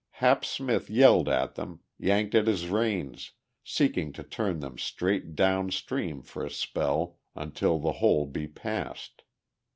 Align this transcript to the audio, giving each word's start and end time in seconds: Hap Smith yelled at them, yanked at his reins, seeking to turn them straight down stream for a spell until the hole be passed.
Hap 0.13 0.43
Smith 0.43 0.89
yelled 0.89 1.29
at 1.29 1.53
them, 1.53 1.81
yanked 1.99 2.33
at 2.33 2.47
his 2.47 2.67
reins, 2.69 3.33
seeking 3.63 4.11
to 4.13 4.23
turn 4.23 4.59
them 4.59 4.79
straight 4.79 5.35
down 5.35 5.69
stream 5.69 6.23
for 6.23 6.43
a 6.43 6.49
spell 6.49 7.19
until 7.35 7.77
the 7.77 7.91
hole 7.91 8.25
be 8.25 8.47
passed. 8.47 9.21